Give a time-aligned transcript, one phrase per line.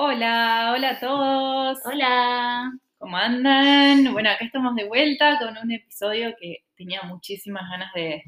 [0.00, 1.78] Hola, hola a todos.
[1.84, 2.70] Hola.
[2.98, 4.12] ¿Cómo andan?
[4.12, 8.22] Bueno, acá estamos de vuelta con un episodio que tenía muchísimas ganas de,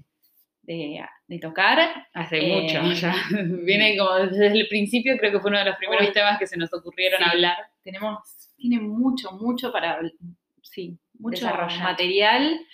[0.63, 2.09] de- de tocar.
[2.13, 3.15] Hace Eh, mucho ya.
[3.65, 6.57] Viene como desde el principio, creo que fue uno de los primeros temas que se
[6.57, 7.31] nos ocurrieron Sí.
[7.31, 7.57] hablar.
[7.85, 8.19] Tenemos,
[8.57, 10.01] tiene mucho, mucho para,
[10.63, 11.83] sí, mucho Desarrollar.
[11.85, 12.67] material.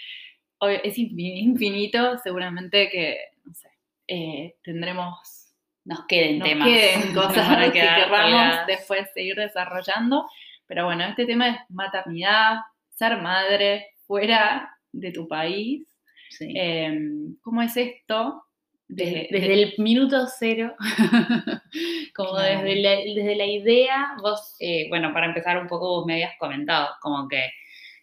[0.61, 3.69] Hoy Es infin- infinito, seguramente que, no sé,
[4.09, 5.46] eh, tendremos
[5.87, 6.69] Nos queden nos temas.
[6.69, 10.29] queden cosas van a que querramos después seguir desarrollando.
[10.67, 12.59] Pero bueno, este tema es maternidad,
[12.91, 15.87] ser madre fuera de tu país.
[16.31, 16.53] Sí.
[16.57, 16.99] Eh,
[17.41, 18.43] ¿Cómo es esto?
[18.89, 20.77] desde, de- desde de- el minuto cero,
[22.15, 22.63] como Claro.
[22.63, 26.37] desde, la, desde la idea, vos, eh, bueno, para empezar un poco, vos me habías
[26.39, 27.51] comentado, como que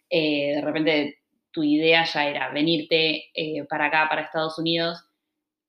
[0.09, 1.19] eh, de repente
[1.51, 4.99] tu idea ya era venirte eh, para acá, para Estados Unidos,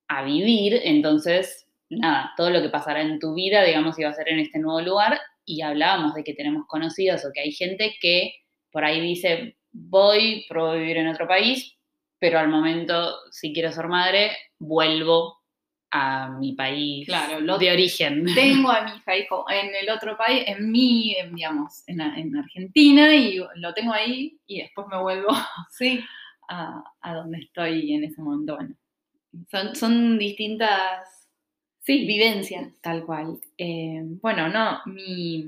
[0.08, 4.28] a vivir, entonces, nada, todo lo que pasará en tu vida, digamos, iba a ser
[4.28, 8.32] en este nuevo lugar, y hablábamos de que tenemos conocidos o que hay gente que
[8.70, 11.76] por ahí dice, voy, pruebo vivir en otro país,
[12.18, 15.40] pero al momento, si quiero ser madre, vuelvo
[15.90, 18.24] a mi país Claro, lo- de origen.
[18.34, 22.36] tengo a mi hija hijo en el otro país, en mi, en, digamos, en, en
[22.36, 25.28] Argentina, y lo tengo ahí, y después me vuelvo
[25.70, 26.00] Sí,
[26.48, 28.56] a, a donde estoy en ese momento.
[28.56, 28.74] Bueno,
[29.50, 31.08] son, son distintas
[31.84, 32.72] sí, vivencias.
[32.80, 33.38] Tal cual.
[33.58, 35.44] Eh, bueno, no, mi,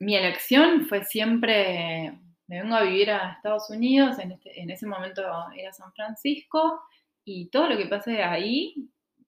[0.00, 2.12] mi elección fue siempre,
[2.46, 5.22] me vengo a vivir a Estados Unidos, en, este- en ese momento
[5.56, 6.80] era San Francisco,
[7.24, 8.74] y todo lo que pase ahí,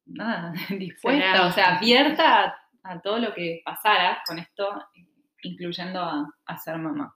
[0.06, 1.46] nada, dispuesta, Será.
[1.46, 2.56] o sea, abierta a,
[2.94, 4.82] a todo lo que pasara con esto,
[5.42, 7.14] incluyendo a, a ser mamá.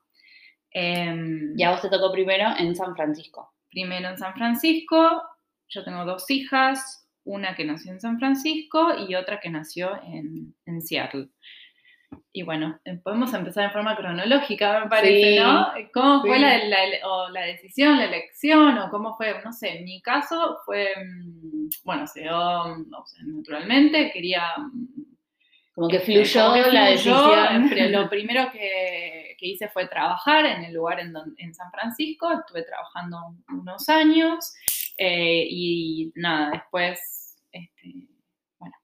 [0.73, 3.53] Em, Y a vos te tocó primero en San Francisco.
[3.69, 5.21] primero en San Francisco.
[5.67, 10.55] Yo tengo dos hijas, una que nació en San Francisco y otra que nació en,
[10.65, 11.29] en Seattle.
[12.33, 15.67] Y bueno, eh, podemos empezar en forma cronológica, me parece, Sí, ¿no?
[15.93, 16.41] ¿Cómo fue sí.
[16.41, 19.33] la, la- o la decisión, la elección, o cómo fue?
[19.45, 24.43] No sé, en mi caso fue, mm, bueno, se dio mm, o sea, naturalmente, quería...
[24.57, 25.03] mm,
[25.73, 27.69] Como que este, fluyó la decisión.
[27.69, 31.71] pero Lo primero que, que hice fue trabajar en el lugar en, don- en San
[31.71, 32.29] Francisco.
[32.31, 34.53] Estuve trabajando unos años
[34.97, 36.99] eh, y nada, después,
[37.51, 38.07] este,
[38.59, 38.75] bueno,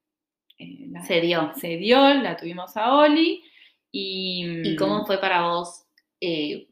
[0.58, 1.52] eh, la- Se dio.
[1.54, 3.42] se dio, la tuvimos a Oli
[3.90, 4.72] y...
[4.72, 5.84] ¿Y cómo fue para vos
[6.20, 6.68] eh,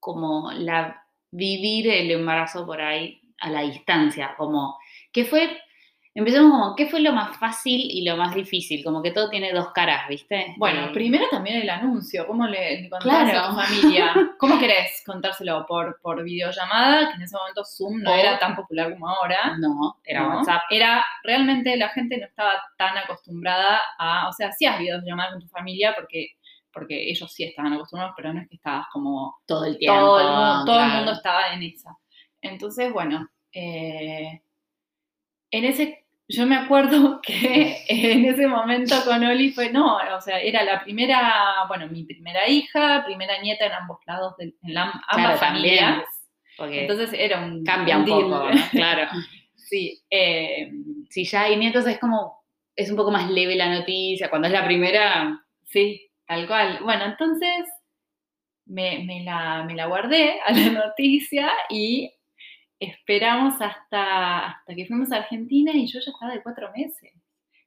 [0.00, 4.34] como la vivir el embarazo por ahí a la distancia?
[4.36, 4.78] Como,
[5.12, 5.58] ¿qué fue?
[6.18, 8.82] Empecemos como, ¿qué fue lo más fácil y lo más difícil?
[8.82, 10.54] Como que todo tiene dos caras, ¿viste?
[10.56, 13.38] Bueno, Eh, primero también el anuncio, ¿cómo le, le contás Claro.
[13.38, 14.14] a tu familia?
[14.38, 15.64] ¿Cómo querés contárselo?
[15.66, 17.08] ¿Por, por videollamada?
[17.08, 19.56] Que en ese momento Zoom no O- era tan popular como ahora.
[19.58, 20.36] No, era ¿no?
[20.38, 20.62] WhatsApp.
[20.70, 25.48] Era, realmente la gente no estaba tan acostumbrada a, o sea, hacías videollamadas con tu
[25.48, 26.30] familia porque,
[26.72, 30.00] porque ellos sí estaban acostumbrados, pero no es que estabas como, Todo el tiempo.
[30.00, 31.96] todo, el mundo, todo el mundo estaba en esa.
[32.42, 34.42] Entonces, bueno, eh,
[35.50, 40.38] en ese, yo me acuerdo que en ese momento con Oli fue, no, o sea,
[40.40, 44.92] era la primera, bueno, mi primera hija, primera nieta en ambos lados, de, en la-
[45.08, 46.04] ambas Claro, familias.
[46.60, 48.20] Entonces era un cambia un deal.
[48.22, 48.60] poco, ¿no?
[48.72, 49.08] Claro.
[49.70, 50.70] Sí, eh,
[51.10, 52.42] Si ya hay nietos es como,
[52.74, 54.30] es un poco más leve la noticia.
[54.30, 56.78] Cuando es la primera, sí, tal cual.
[56.82, 57.66] Bueno, entonces
[58.64, 62.10] me, me la, me la guardé a la noticia y
[62.80, 67.12] esperamos hasta, hasta que fuimos a Argentina y yo ya estaba de cuatro meses.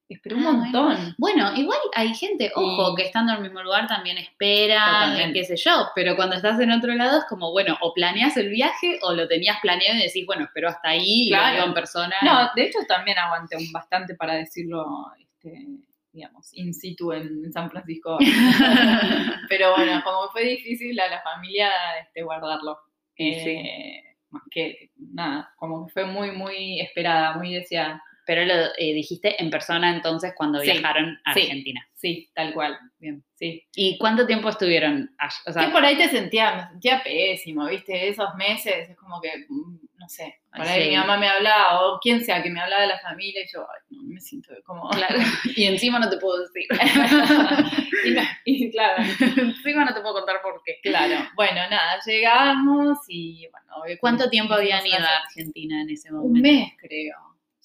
[0.08, 1.16] Esperé un Ah, montón.
[1.18, 5.40] Bueno, igual hay gente, ojo, Y- que estando en el mismo lugar también espera, Totalmente.
[5.40, 8.50] qué sé yo, pero cuando estás en otro lado es como, bueno, o planeas el
[8.50, 11.64] viaje o lo tenías planeado y decís, bueno, espero hasta ahí y lo Claro.
[11.64, 12.16] en persona.
[12.24, 14.86] No, de hecho también aguanté un bastante para decirlo,
[15.18, 15.66] este,
[16.12, 18.18] digamos, in situ en San Francisco.
[19.50, 21.70] Pero bueno, como fue difícil a la familia
[22.02, 22.80] este, guardarlo.
[23.16, 23.30] Sí.
[23.30, 24.04] Eh,
[24.52, 28.04] Que nada, como que fue muy, muy esperada, muy deseada.
[28.32, 31.42] Pero lo eh, dijiste en persona entonces cuando Sí, viajaron a sí.
[31.42, 31.86] Argentina.
[31.96, 32.80] Sí, tal cual.
[32.98, 33.62] Bien, sí.
[33.76, 35.36] ¿Y cuánto tiempo estuvieron allá?
[35.48, 38.08] O sea, que por ahí te sentía, me sentía pésimo, ¿viste?
[38.08, 40.90] Esos meses, es como que, mm, no sé, por ahí Sí.
[40.92, 43.68] mi mamá me hablaba, o quien sea que me hablaba de la familia, y yo,
[43.70, 44.90] ay, no, me siento como...
[44.92, 45.20] claro.
[45.58, 46.68] y encima no te puedo decir.
[48.06, 49.04] y, no- y claro,
[49.36, 50.78] encima no te puedo contar por qué.
[50.84, 51.28] claro.
[51.36, 56.34] Bueno, nada, llegamos y bueno, ¿Cuánto tiempo habían ido a Argentina en ese momento?
[56.34, 57.16] Un mes, creo.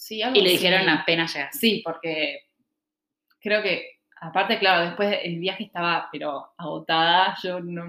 [0.07, 0.57] Sí, algo Y le así.
[0.59, 1.59] dijeron apenas llegas.
[1.59, 2.43] Sí, porque
[3.41, 7.87] creo que, aparte, claro, después el viaje estaba, pero agotada, yo no,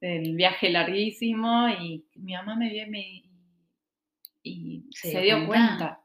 [0.00, 3.22] el viaje larguísimo y mi mamá me vio y, me-
[4.42, 5.76] y ¿Se se, dio cuenta?
[5.76, 5.98] cuenta.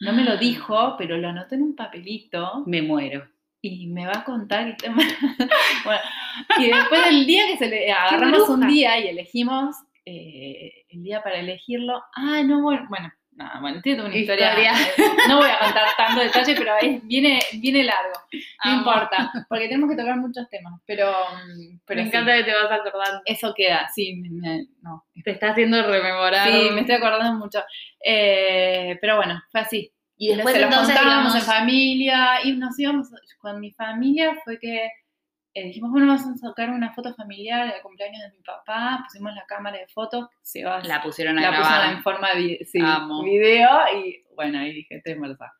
[0.00, 3.26] No me lo dijo, pero lo anotó en un papelito Me muero.
[3.62, 4.96] y me va a contar que tema.
[5.84, 6.00] bueno,
[6.58, 11.22] y después del día que se le agarramos un día y elegimos eh, el día
[11.22, 14.54] para elegirlo, ah, no, bueno, bueno, nada, bueno, entiendo una historia.
[15.28, 16.72] No voy a contar tanto detalle, pero
[17.04, 18.14] viene, viene largo.
[18.64, 20.80] No importa, porque tenemos que tocar muchos temas.
[20.86, 23.20] Pero, mm, pero me encanta que te vas acordando.
[23.24, 24.22] Eso queda, sí.
[24.80, 25.04] no.
[25.22, 26.48] Te está haciendo rememorar.
[26.48, 27.62] Sí, me estoy acordando mucho.
[28.04, 29.92] Eh, pero bueno, fue así.
[30.18, 33.08] Y después se entonces, contábamos en familia y nos íbamos
[33.38, 34.88] con mi familia fue que
[35.56, 39.34] eh, dijimos, bueno, vamos a sacar una foto familiar del cumpleaños de mi papá, pusimos
[39.34, 41.94] la cámara de fotos, se va, la pusieron a la grabar.
[41.94, 42.78] en forma de sí,
[43.24, 45.54] video y bueno, ahí dije, estoy embarazada.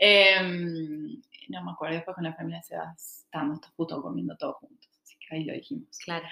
[0.00, 4.88] Em, no me acuerdo, después con la familia de Sebas estábamos todos comiendo todos juntos,
[5.02, 5.98] así que ahí lo dijimos.
[6.02, 6.26] Claro.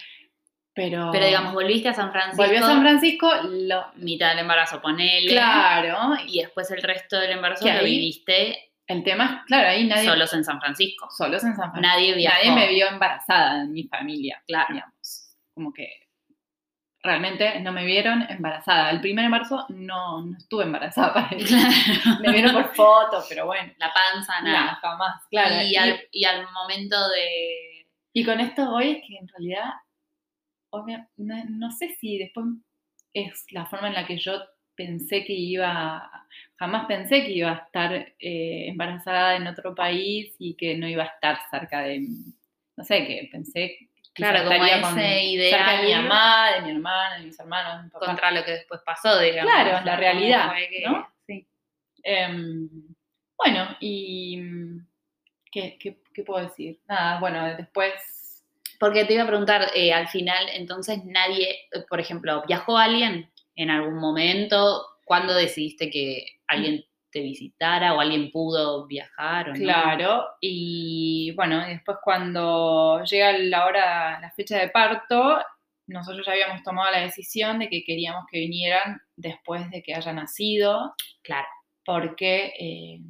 [0.72, 2.42] Pero, Pero digamos, volviste a San Francisco.
[2.42, 5.30] Volví a San Francisco, lo, mitad del embarazo, ponele.
[5.30, 6.14] Claro.
[6.26, 8.71] Y después el resto del embarazo lo viviste.
[8.86, 10.08] El tema es, claro, ahí nadie.
[10.08, 11.08] Solos en San Francisco.
[11.10, 11.80] Solos en San Francisco.
[11.80, 12.36] Nadie viajó.
[12.36, 14.74] Nadie me vio embarazada en mi familia, claro.
[14.74, 15.36] Digamos.
[15.54, 16.02] Como que
[17.02, 18.90] realmente no me vieron embarazada.
[18.90, 22.20] El primer embarazo no, no estuve embarazada Claro.
[22.20, 23.72] Me vieron por fotos, pero bueno.
[23.78, 24.78] La panza, nada.
[24.80, 25.62] jamás, claro.
[25.62, 27.86] Y, al, y al momento de...
[28.14, 29.72] Y con esto voy es que en realidad
[31.16, 32.46] no, sé si después
[33.14, 34.32] es la forma en la que yo
[34.86, 36.10] pensé que iba,
[36.56, 41.04] jamás pensé que iba a estar eh, embarazada en otro país y que no iba
[41.04, 42.00] a estar cerca de,
[42.76, 47.16] no sé, que pensé Claro, como esa idea cerca de mi mamá, de mi hermana,
[47.16, 49.50] de mis hermanos, Contra lo que después pasó, digamos.
[49.50, 50.52] Claro, la realidad,
[50.84, 51.08] ¿no?
[51.26, 51.46] Sí.
[52.02, 52.68] Em,
[53.38, 54.38] bueno, y
[55.50, 56.78] ¿qué, ¿qué, puedo decir?
[56.86, 57.94] Nada, bueno, después
[58.82, 63.70] porque te iba a preguntar, eh, al final, entonces nadie, por ejemplo, ¿viajó alguien en
[63.70, 64.82] algún momento?
[65.04, 69.50] ¿Cuándo decidiste que alguien te visitara o alguien pudo viajar?
[69.50, 75.38] O claro, y bueno, después cuando llega la hora, la fecha de parto,
[75.86, 80.12] nosotros ya habíamos tomado la decisión de que queríamos que vinieran después de que haya
[80.12, 80.94] nacido.
[81.22, 81.48] Claro.
[81.84, 83.00] Porque eh,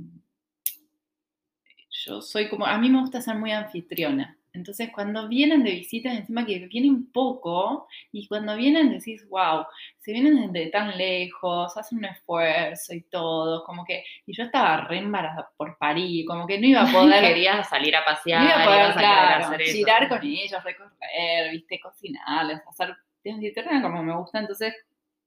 [1.90, 4.36] yo soy como, a mí me gusta ser muy anfitriona.
[4.54, 9.64] Entonces, cuando vienen de visitas, encima que vienen poco, y cuando vienen decís, wow,
[9.98, 14.82] se vienen desde tan lejos, hacen un esfuerzo y todo, como que, y yo estaba
[14.82, 17.22] re embarazada por París, como que no iba a poder.
[17.22, 21.80] Querías salir a pasear, no iba a poder, claro, hacer girar con ellos, recorrer, viste,
[21.80, 22.94] cocinarles, hacer,
[23.80, 24.74] como me gusta, entonces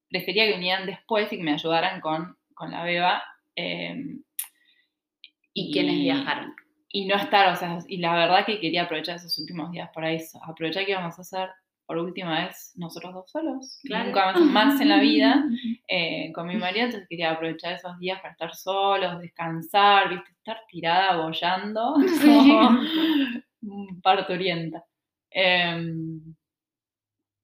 [0.09, 3.23] prefería que vinieran después y que me ayudaran con, con la beba.
[3.55, 4.21] Em,
[5.53, 6.53] ¿Y, ¿Y quiénes viajaron?
[6.95, 10.05] Y no estar, o sea, y la verdad que quería aprovechar esos últimos días por
[10.05, 11.49] ahí, aprovechar que íbamos a hacer
[11.85, 15.43] por última vez nosotros dos solos, nunca más, en la vida
[15.89, 20.57] eh, con mi marido, entonces quería aprovechar esos días para estar solos, descansar, viste, estar
[20.69, 21.95] tirada bollando,
[23.59, 24.85] como parturienta.
[25.31, 26.21] Em,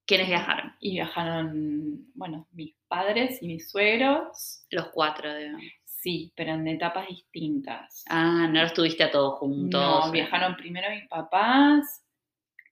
[0.06, 0.74] ¿Quiénes viajaron?
[0.80, 4.65] Y viajaron, bueno, mis padres y mis suegros.
[4.69, 5.62] Los cuatro, digamos.
[6.01, 8.03] Sí, pero en etapas distintas.
[8.09, 9.80] Ah, no los tuviste a todos juntos.
[10.07, 12.03] No, viajaron primero mis papás,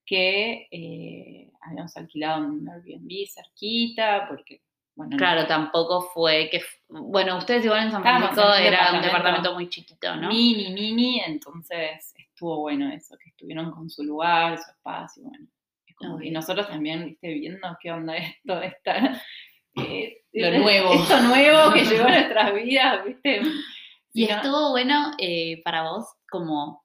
[0.04, 4.62] que eh, habíamos alquilado un Airbnb cerquita, porque,
[4.96, 5.16] bueno.
[5.16, 6.60] Claro, tampoco fue que.
[6.88, 10.28] Bueno, ustedes igual en San Francisco era un departamento muy chiquito, ¿no?
[10.28, 15.46] Mini, mini, entonces estuvo bueno eso, que estuvieron con su lugar, su espacio, bueno.
[16.22, 19.22] Y nosotros también, viste, viendo qué onda esto, esta,
[19.76, 20.94] eh, lo nuevo.
[20.94, 23.42] Esto nuevo que llegó a nuestras vidas, ¿viste?
[24.12, 26.84] Y estuvo bueno eh, para vos como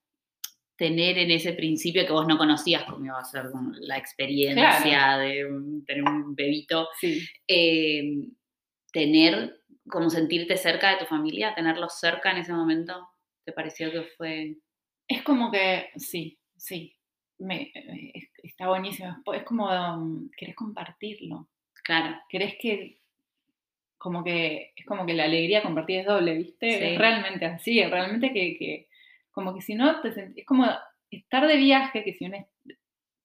[0.78, 3.46] tener en ese principio que vos no conocías cómo iba a ser
[3.80, 5.46] la experiencia de
[5.88, 6.90] tener un bebito,
[7.48, 8.28] eh,
[8.92, 13.08] tener, como sentirte cerca de tu familia, tenerlos cerca en ese momento,
[13.46, 14.58] ¿te pareció que fue...?
[15.08, 16.96] Es como que, sí, sí,
[17.38, 17.72] me,
[18.44, 21.48] está buenísimo, es como, um, querés compartirlo,
[21.86, 22.20] Claro.
[22.28, 22.98] Querés que,
[24.00, 26.94] como que, es como que la alegría compartida es doble, ¿viste?
[26.94, 28.88] Es realmente así, es realmente que,
[29.30, 30.66] como que si no te es como
[31.12, 32.44] estar de viaje, que si uno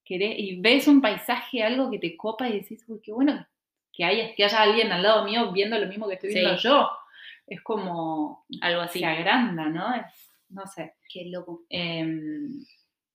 [0.05, 3.47] querés, y ves un paisaje, algo que te copa y decís, uy, qué bueno
[3.95, 6.91] que haya, que haya alguien al lado mío viendo lo mismo que estoy viendo yo.
[7.47, 8.99] Es como algo así.
[8.99, 9.95] Se agranda, ¿no?
[9.95, 10.97] Es, no sé.
[11.11, 11.63] Qué loco.
[11.71, 12.63] Em,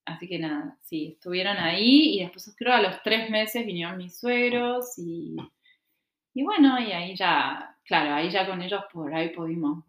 [0.05, 4.19] Así que nada, sí, estuvieron ahí y después creo a los tres meses vinieron mis
[4.19, 5.35] suegros y,
[6.35, 9.83] y bueno, y ahí ya, claro, ahí ya con ellos por ahí pudimos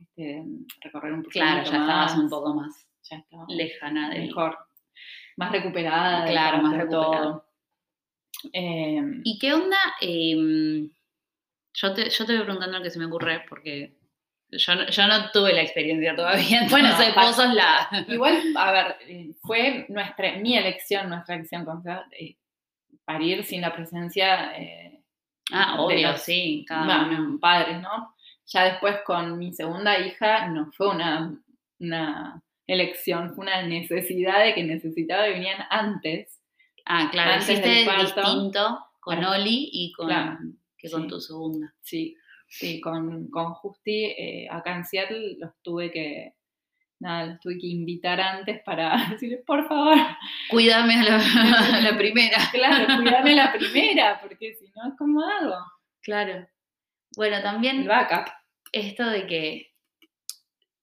[0.81, 4.57] recorrer un poco Claro, ya estabas un poco más ya lejana de Mejor,
[5.37, 6.27] más recuperada.
[6.27, 7.45] Claro, más recuperada.
[8.53, 9.77] Em, ¿Y qué onda?
[10.01, 10.91] Em,
[11.75, 13.96] yo, te, yo te voy preguntando lo que se me ocurre porque
[14.59, 17.89] Yo no, yo no tuve la experiencia todavía, Bueno, entonces pa- vos sos la...
[18.09, 18.97] Igual, a ver,
[19.43, 21.83] fue nuestra, mi elección, nuestra elección con
[22.13, 22.37] eh,
[23.05, 25.01] parir sin la presencia eh,
[25.53, 28.15] Ah, de obvio, los- sí, cada bueno, padres, ¿no?
[28.47, 31.37] Ya después con mi segunda hija no fue una,
[31.79, 36.41] una elección, fue una necesidad de que necesitaba que vinieran antes.
[36.85, 38.21] Ah, claro, antes hiciste del parto.
[38.23, 39.25] distinto con.
[39.25, 40.39] Oli y con, Claro,
[40.79, 41.09] que con sí.
[41.09, 41.73] tu segunda.
[41.81, 42.17] Sí,
[42.59, 46.35] sí, con, con Justi eh, acá en Seattle los tuve que,
[47.01, 49.97] nada, los tuve que invitar antes para decirles, por favor,
[50.51, 52.39] Cuídame a la, a la primera.
[52.53, 55.57] claro, cuidame la primera, porque si no es como hago.
[56.03, 56.47] Claro.
[57.17, 58.29] Bueno, El también backup.
[58.73, 59.73] esto de que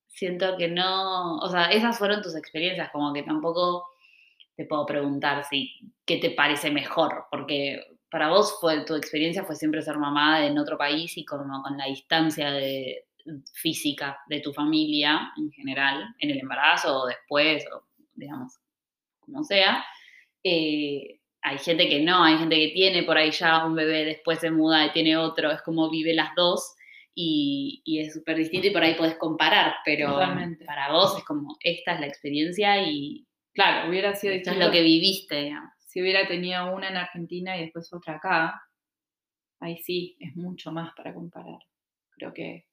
[0.08, 3.86] siento que no, o sea, esas fueron tus experiencias, como que tampoco
[4.56, 7.82] te puedo preguntar si qué te parece mejor, porque
[8.14, 11.76] para vos fue tu experiencia fue siempre ser mamá en otro país y como con
[11.80, 13.08] la distancia de,
[13.54, 18.54] física de tu familia en general, en el embarazo o después, o digamos,
[19.20, 19.84] como sea.
[20.44, 24.38] Eh, hay gente que no, hay gente que tiene por ahí ya un bebé, después
[24.38, 26.76] se muda y tiene otro, es como vive las dos
[27.16, 30.20] y, y es súper distinto y por ahí podés comparar, pero
[30.66, 34.66] para vos es como, esta es la experiencia y Claro, hubiera sido esto es distinto
[34.66, 35.73] lo que viviste, digamos.
[35.94, 38.68] Si hubiera tenido una en Argentina y después otra acá.
[39.60, 41.60] Ahí sí, es mucho más para comparar.
[42.10, 42.66] Creo que,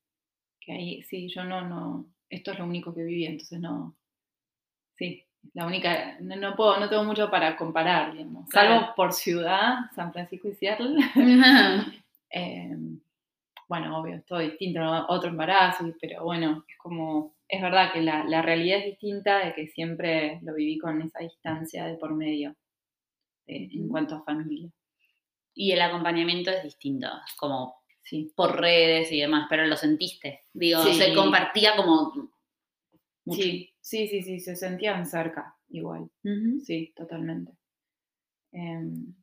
[0.59, 3.95] que ahí sí, yo no, no, esto es lo único que viví, entonces no,
[4.97, 5.23] sí,
[5.53, 10.12] la única, no, no puedo, no tengo mucho para comparar, digamos, salvo por ciudad, San
[10.12, 10.97] Francisco y Seattle.
[12.33, 12.77] Eh,
[13.67, 15.05] bueno, obvio, es todo distinto, ¿no?
[15.09, 19.53] otro embarazo, pero bueno, es como, es verdad que la, la realidad es distinta de
[19.53, 22.55] que siempre lo viví con esa distancia de por medio
[23.50, 24.71] eh, en cuanto a familia.
[25.54, 30.47] y el acompañamiento es distinto, como Sí, por redes y demás, pero lo sentiste.
[30.54, 31.14] Digo, se Sí.
[31.14, 32.12] compartía como...
[33.26, 33.42] mucho.
[33.42, 36.09] sí, sí, sí, sí, se sentían cerca igual,
[36.64, 37.52] sí, totalmente.
[38.52, 39.14] Em,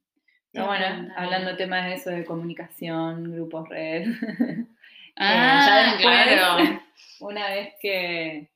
[0.52, 1.20] pero bueno, preguntar.
[1.24, 4.06] hablando de temas de eso de comunicación, grupos, red.
[5.20, 6.82] Ah, ya después, claro.
[7.22, 8.52] una vez que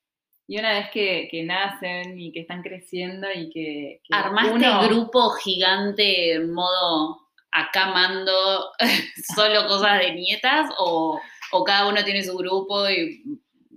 [0.51, 4.81] y una vez que, que nacen y que están creciendo y que, que ¿Armaste uno-
[4.83, 8.71] grupo gigante en modo acá mando
[9.35, 11.19] solo cosas de nietas o,
[11.53, 13.23] o cada uno tiene su grupo y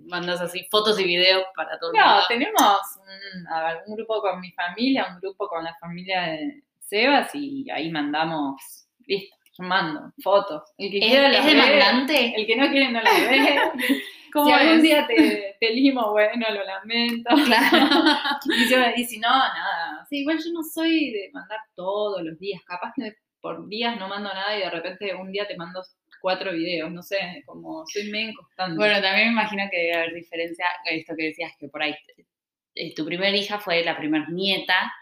[0.06, 2.24] mandas así fotos y videos para todo el no mundo?
[2.28, 6.62] tenemos un, a ver, un grupo con mi familia un grupo con la familia de
[6.80, 12.34] Sebas y ahí mandamos listo yo mando fotos el que ¿Es, quiera es ve, demandante?
[12.36, 13.60] el que no quiere no las ve
[14.34, 17.86] ¿Cómo si algún día te, te limo bueno lo lamento Claro.
[18.58, 20.04] Y yo, y si no, nada.
[20.10, 22.60] Sí, igual yo no soy de mandar todos los días.
[22.66, 25.80] Capaz que por días no mando nada y de repente un día te mando
[26.20, 26.90] cuatro videos.
[26.90, 28.76] No sé, como soy medio inconstante.
[28.76, 31.94] Bueno, también me imagino que debe haber diferencia, esto que decías, que por ahí
[32.74, 34.92] eh, tu primera hija fue la primera nieta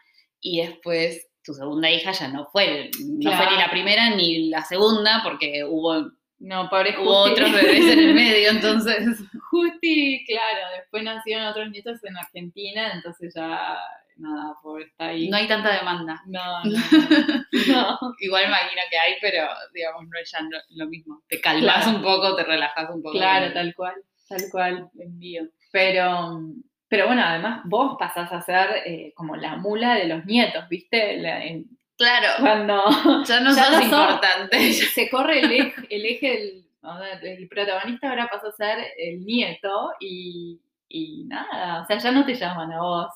[0.40, 3.56] y después tu segunda hija ya no fue, no fue ni Claro.
[3.56, 6.10] la primera ni la segunda porque hubo,
[6.42, 7.32] no, pobre hubo Justi.
[7.32, 9.18] otros bebés en el medio, entonces...
[9.50, 13.76] Justi, claro, después nacieron otros nietos en Argentina, entonces ya,
[14.16, 15.28] nada, pobre está ahí.
[15.28, 16.22] No hay tanta demanda.
[16.26, 16.70] no, no,
[17.68, 17.72] no.
[17.75, 17.99] No.
[18.20, 21.22] Igual imagino que hay, pero digamos, no es ya lo, lo mismo.
[21.28, 21.96] Te calmas Claro.
[21.99, 23.12] un poco, te relajas un poco.
[23.16, 23.94] Claro, tal cual,
[24.28, 24.88] tal cual.
[24.99, 25.44] envío.
[25.70, 26.40] Pero,
[26.88, 31.16] pero bueno, además vos pasás a ser eh, como la mula de los nietos, ¿viste?
[31.18, 32.82] La- en- Claro, cuando
[33.26, 34.72] ya no Ya sos no importante.
[34.72, 39.25] se corre el eje, el, eje del- a el protagonista ahora pasa a ser el
[39.25, 40.58] nieto y,
[40.88, 43.06] y nada, o sea, ya no te llaman a vos,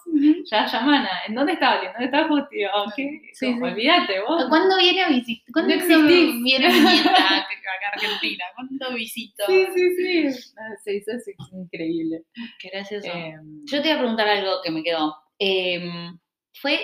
[0.49, 1.89] ya llaman a, ¿en dónde está Ali?
[1.89, 2.65] ¿Dónde está Justi?
[2.67, 3.23] ¿O qué?
[3.33, 3.59] Sí.
[3.61, 4.45] Olvídate vos.
[4.49, 5.53] ¿Cuándo viene a visitar?
[5.53, 8.45] ¿Cuándo No viene mi nieta acá a Argentina?
[8.55, 9.45] ¿Cuándo visito?
[9.47, 10.33] Sí, sí, sí.
[10.33, 12.23] Sí, eso es increíble.
[12.61, 13.09] Qué gracioso.
[13.13, 15.13] Em, Yo te iba a preguntar algo que me quedó.
[15.41, 16.17] Em,
[16.55, 16.79] ¿fue,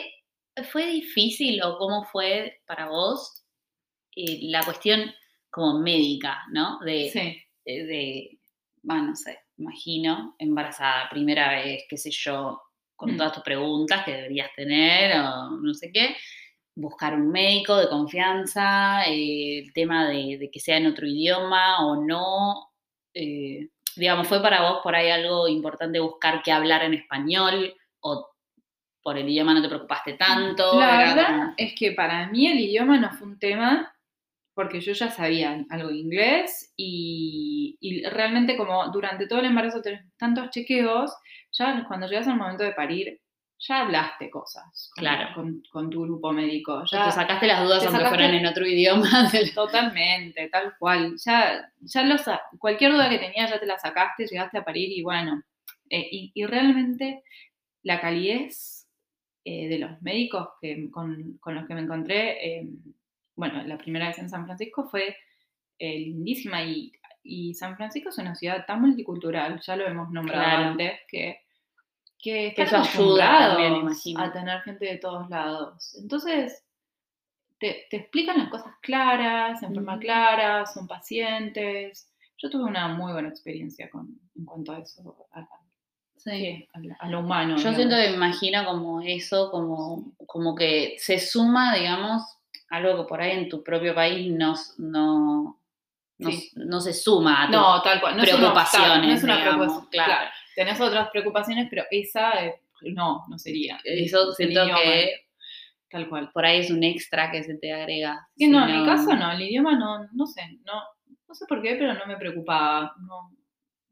[0.71, 3.44] ¿Fue difícil o cómo fue para vos
[4.16, 5.11] eh, la cuestión
[5.50, 6.78] como médica, ¿no?
[6.80, 7.42] De, sí.
[7.64, 8.38] de, de,
[8.82, 12.61] bueno, no sé, imagino, embarazada, primera vez, qué sé yo,
[12.97, 13.16] con Mm.
[13.16, 16.16] todas tus preguntas que deberías tener o no sé qué,
[16.75, 21.87] buscar un médico de confianza, eh, el tema de, de que sea en otro idioma
[21.87, 22.68] o no.
[23.14, 28.31] eh, digamos, ¿fue para vos por ahí algo importante buscar que hablar en español o
[29.02, 30.78] por el idioma no te preocupaste tanto?
[30.78, 33.94] La verdad como- es que para mí el idioma no fue un tema
[34.54, 39.80] porque yo ya sabía algo de inglés y, y realmente como durante todo el embarazo
[39.80, 41.11] tenés tantos chequeos,
[41.52, 43.18] ya cuando llegas al momento de parir,
[43.59, 45.35] ya hablaste cosas con, Claro.
[45.35, 46.82] con, con tu grupo médico.
[46.90, 49.09] Ya te sacaste las dudas aunque sacaste- fueran en otro idioma.
[49.54, 51.14] Totalmente, tal cual.
[51.25, 54.90] Ya, ya lo sa- cualquier duda que tenías ya te la sacaste, llegaste a parir
[54.90, 55.42] y bueno.
[55.90, 57.23] eh, y, y realmente
[57.85, 58.81] la calidez
[59.44, 62.68] eh, de los médicos que, con, con los que me encontré, eh,
[63.34, 65.16] bueno, la primera vez en San Francisco fue
[65.78, 70.44] eh, lindísima y, y San Francisco es una ciudad tan multicultural, ya lo hemos nombrado
[70.44, 70.70] Claro.
[70.70, 71.40] antes, que,
[72.18, 74.20] que Que ayuda también, acostumbrados imagino.
[74.22, 75.96] a tener gente de todos lados.
[76.00, 76.64] Entonces,
[77.58, 82.08] te, te explican las cosas claras, en forma clara, son pacientes.
[82.38, 85.46] Yo tuve una muy buena experiencia con, en cuanto a eso, a,
[86.24, 87.50] sí, a la- a lo humano.
[87.56, 87.76] Yo digamos.
[87.76, 92.22] siento que me imagino como eso, como, como que se suma, digamos,
[92.70, 95.58] algo que por ahí en tu propio país no, no,
[96.18, 96.50] no, Sí.
[96.54, 98.16] no se suma a tu No, tal cual.
[98.16, 99.90] No es un obstáculo, preocupaciones, no es una digamos, preocupación.
[99.90, 100.12] claro.
[100.12, 100.30] Claro.
[100.54, 102.60] Tenés otras preocupaciones, pero esa eh,
[102.92, 103.78] no, no sería.
[103.84, 105.12] Eso siento idioma, que
[105.90, 106.30] Tal cual.
[106.32, 108.28] por ahí es un extra que se te agrega.
[108.36, 110.82] No, en mi caso no, el idioma no, no sé, no,
[111.28, 113.30] no sé por qué, pero no me preocupaba, no,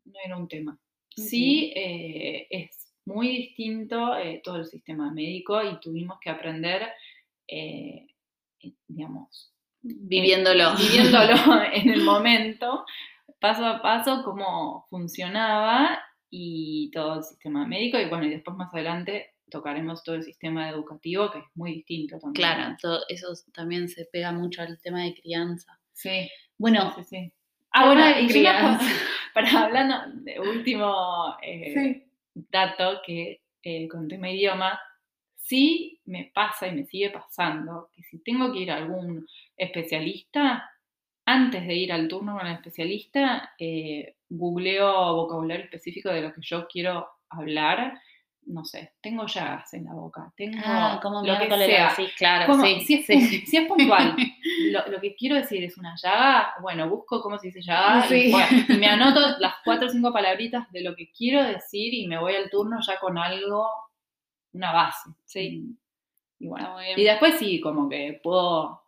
[0.05, 0.79] no era un tema.
[1.21, 6.83] Sí, eh, es muy distinto eh, todo el sistema médico y tuvimos que aprender,
[7.47, 8.07] eh,
[8.61, 10.75] eh, digamos, Viviéndolo.
[10.77, 12.85] viviéndolo en el momento,
[13.41, 15.99] paso a paso, cómo funcionaba
[16.29, 17.99] y todo el sistema médico.
[17.99, 22.19] Y bueno, y después más adelante tocaremos todo el sistema educativo, que es muy distinto
[22.19, 22.35] también.
[22.35, 25.81] Claro, todo eso también se pega mucho al tema de crianza.
[25.93, 26.29] Sí.
[26.59, 27.33] Bueno, Sí, sí.
[27.73, 28.81] Ah, bueno, y crianza.
[29.35, 34.81] para hablando de último eh, dato que eh, con tema idioma,
[35.37, 40.71] sí me pasa y me sigue pasando que si tengo que ir a algún especialista,
[41.27, 46.41] antes de ir al turno con el especialista, eh, googleo vocabulario específico de lo que
[46.41, 48.01] yo quiero hablar.
[48.53, 51.91] No sé, tengo llagas en la boca, tengo ah, como lo que sea.
[51.97, 53.47] decís, claro, Como- sí, si, es, sí, sí.
[53.47, 54.17] si es puntual,
[54.73, 58.33] lo, lo que quiero decir es una llaga, bueno, busco cómo se dice llaga Sí.
[58.69, 62.09] y, y me anoto las cuatro o cinco palabritas de lo que quiero decir y
[62.09, 63.69] me voy al turno ya con algo,
[64.53, 65.77] una base, ¿sí?
[66.41, 68.83] Y Está bueno, y después sí, como que puedo,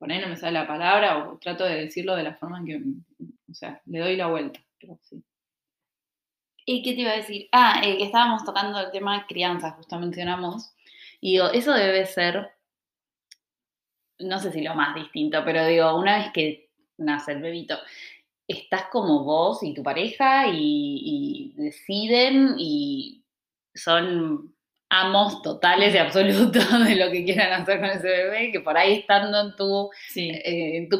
[0.00, 2.76] ahí no me sale la palabra o trato de decirlo de la forma en que,
[3.50, 5.22] o sea, le doy la vuelta, pero sí.
[6.70, 7.48] ¿Y qué te iba a decir?
[7.50, 10.74] Ah, eh, que estábamos tocando el tema de crianza, justo mencionamos.
[11.18, 12.50] Y digo, eso debe ser,
[14.18, 17.78] no sé si lo más distinto, pero digo, una vez que nace el bebito,
[18.46, 23.24] estás como vos y tu pareja y, y deciden y
[23.74, 24.54] son
[24.90, 28.98] amos totales y absolutos de lo que quieran hacer con ese bebé, que por ahí
[28.98, 30.98] estando en tu Sí, eh, en tu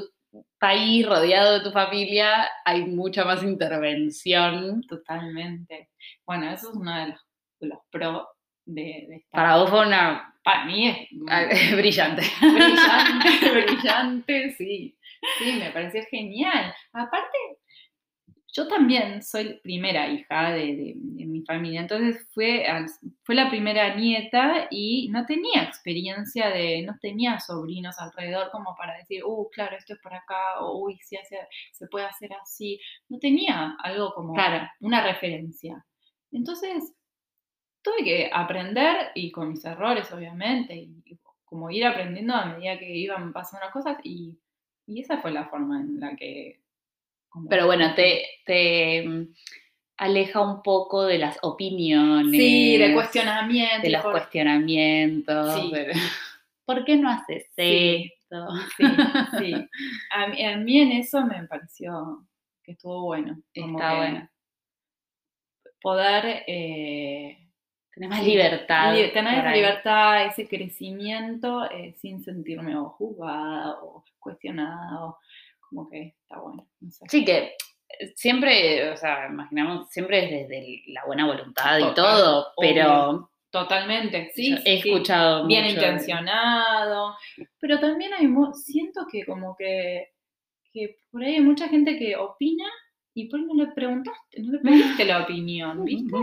[0.59, 4.83] país, rodeado de tu familia, hay mucha más intervención.
[4.83, 5.91] totalmente.
[6.27, 7.15] Bueno, eso es uno de
[7.61, 8.25] los, pros
[8.65, 11.09] de, de esta Para vos fue una Para mí es
[11.77, 12.23] brillante.
[12.41, 14.97] brillante, brillante, sí.
[15.39, 16.75] Sí, me pareció genial.
[16.93, 17.39] Aparte,
[18.59, 22.67] yo también soy primera hija de, de- de mi familia, entonces fue,
[23.23, 28.97] fue la primera nieta y no tenía experiencia de, no tenía sobrinos alrededor como para
[28.99, 32.81] decir, uh, claro, esto es por acá, o uy, sí, hace- se puede hacer así.
[33.09, 34.67] No tenía algo como Claro.
[34.81, 35.85] una referencia.
[36.33, 36.93] Entonces,
[37.83, 42.79] tuve que aprender y con mis errores, obviamente, y, y como ir aprendiendo a medida
[42.79, 44.39] que iban pasando las cosas y,
[44.87, 46.61] y esa fue la forma en la que...
[47.29, 49.35] como- Pero bueno, te, te mm,
[49.99, 52.31] aleja un poco de las opiniones.
[52.33, 53.83] Sí, de cuestionamiento.
[53.83, 55.55] De los por- cuestionamientos.
[55.61, 55.71] Sí.
[55.73, 55.93] de-
[56.67, 58.13] ¿Por qué no haces Sí.
[58.21, 58.47] esto?
[58.77, 58.85] Sí,
[59.39, 59.69] sí.
[60.11, 62.27] A mí, a mí en eso me pareció
[62.63, 63.41] que estuvo bueno.
[63.55, 64.29] como Está que bueno.
[65.81, 66.45] Poder...
[66.47, 67.39] eh,
[67.95, 68.95] Tenés más libertad.
[68.95, 75.19] li- tener esa libertad, ese crecimiento eh, sin sentirme o juzgada o cuestionada o
[75.69, 76.67] como que está bueno.
[76.81, 77.05] no sé.
[77.09, 77.53] Sí, que
[78.01, 84.31] eh, siempre, o sea, imaginamos, siempre es desde la buena voluntad y todo, pero Totalmente,
[84.35, 84.51] sí.
[84.51, 84.91] yo he sí.
[84.91, 87.17] escuchado bien mucho- intencionado,
[87.59, 90.09] pero también hay, siento que como que,
[90.73, 92.67] que por ahí hay mucha gente que opina
[93.15, 94.59] y por ahí no le preguntaste, no le
[94.99, 96.15] pediste la opinión, ¿viste?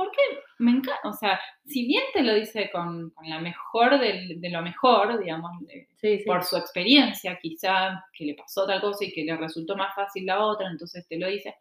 [0.00, 0.22] Porque
[0.60, 4.48] me encanta, o sea, si bien te lo dice con, con la mejor del- de,
[4.50, 5.50] lo mejor, digamos,
[6.00, 6.24] Sí, sí.
[6.24, 10.24] por su experiencia, quizá que le pasó tal cosa y que le resultó más fácil
[10.24, 11.54] la otra, entonces te lo dice.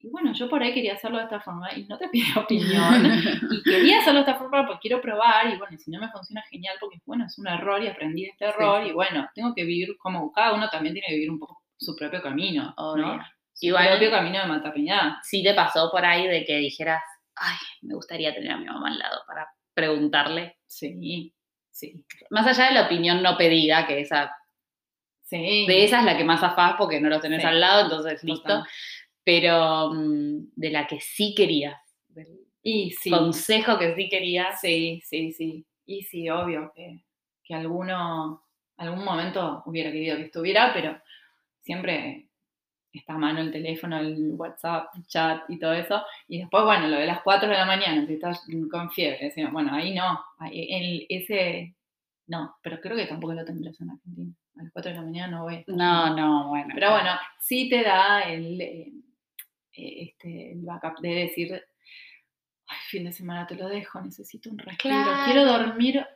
[0.00, 3.06] Y bueno, yo por ahí quería hacerlo de esta forma y no te pide opinión.
[3.52, 6.42] y quería hacerlo de esta forma porque quiero probar y bueno, si no me funciona
[6.50, 8.90] genial porque bueno, es un error y aprendí de este error sí.
[8.90, 11.94] y bueno, tengo que vivir como cada uno también tiene que vivir un poco su
[11.94, 13.06] propio camino, Obvio.
[13.06, 13.24] ¿no?
[13.52, 15.12] Su Igual- propio camino de maternidad.
[15.22, 17.00] sí te pasó por ahí de que dijeras,
[17.36, 20.58] ay, me gustaría tener a mi mamá al lado para preguntarle.
[20.66, 21.34] Sí,
[21.70, 22.04] sí.
[22.30, 24.30] Más allá de la opinión no pedida, que esa,
[25.22, 25.66] Sí.
[25.66, 27.46] de esa es la que más afás porque no lo tenés Sí.
[27.46, 28.42] al lado, entonces listo.
[28.48, 28.64] Total.
[29.24, 32.28] Pero mm, de la que sí querías, del
[32.62, 33.10] Y sí.
[33.10, 34.60] consejo que sí querías.
[34.60, 35.66] Sí, sí, sí.
[35.86, 37.04] Y sí, obvio que,
[37.42, 38.42] que alguno,
[38.76, 40.98] algún momento hubiera querido que estuviera, pero
[41.62, 42.23] siempre
[42.98, 46.02] está a mano el teléfono, el WhatsApp, el chat y todo eso.
[46.28, 49.52] Y después, bueno, lo de las 4 de la mañana, si estás con fiebre, decimos,
[49.52, 51.74] bueno, ahí no, ahí, el, ese,
[52.26, 54.32] no, pero creo que tampoco lo tendrás en Argentina.
[54.58, 55.54] A las 4 de la mañana no voy.
[55.54, 56.68] a estar No, no, bueno.
[56.74, 58.92] pero bueno, sí te da el, eh,
[59.72, 61.52] eh, este, el backup de decir,
[62.66, 65.58] ay, fin de semana te lo dejo, necesito un respiro, quiero Claro.
[65.66, 66.06] dormir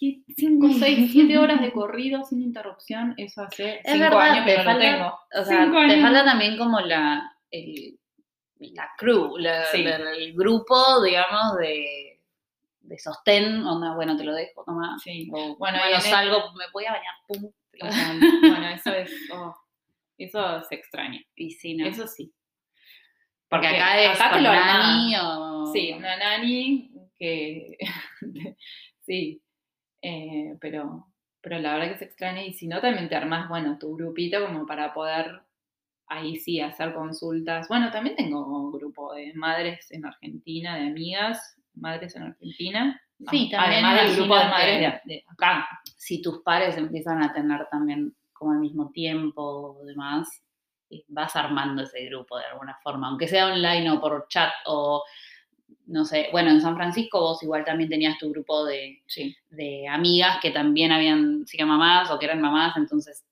[0.00, 4.50] 5, 6, 7 horas de corrido sin interrupción, eso hace Es 5 verdad, años que
[4.52, 5.18] te no lo falta- tengo.
[5.34, 6.00] O sea, Cinco te años.
[6.02, 7.98] falta también como la, el,
[8.58, 9.82] la crew, la- Sí.
[9.82, 12.18] la- el grupo, digamos, de,
[12.80, 14.96] de sostén, onda, bueno, te lo dejo, toma.
[15.02, 15.28] Sí.
[15.32, 17.52] O, Bueno, bueno, en el- salgo, me voy a bañar, pum.
[17.70, 17.90] te lo-
[18.64, 19.54] Bueno, eso es, oh,
[20.16, 21.86] eso se extraña, Y sí, no.
[21.86, 22.32] eso sí.
[23.48, 25.66] Porque porque acá es acá con lo nani o...
[25.72, 27.76] Sí, una nani que
[29.06, 29.42] sí,
[30.02, 31.06] eh, pero,
[31.40, 34.44] pero la verdad que se extraña y si no también te armas, bueno, tu grupito
[34.46, 35.40] como para poder
[36.06, 37.68] ahí sí hacer consultas.
[37.68, 43.00] Bueno, también tengo un grupo de madres en Argentina, de amigas, madres en Argentina.
[43.30, 45.68] Sí, también Además del grupo de madres que- de, de acá.
[45.96, 49.42] si tus pares empiezan a tener también como al mismo tiempo
[49.78, 50.42] o demás,
[50.88, 55.04] eh, vas armando ese grupo de alguna forma, aunque sea online o por chat o
[55.86, 59.88] no sé, bueno, en San Francisco vos igual también tenías tu grupo de, Sí, de
[59.88, 63.24] amigas que también habían sido mamás o que eran mamás, entonces